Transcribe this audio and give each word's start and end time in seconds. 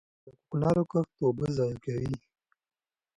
د 0.03 0.03
کوکنارو 0.37 0.83
کښت 0.91 1.13
اوبه 1.23 1.45
ضایع 1.57 1.77
کوي. 1.85 2.13